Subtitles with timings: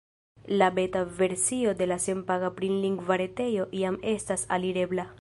[0.47, 5.09] La beta versio de la senpaga prilingva retejo jam estas alirebla.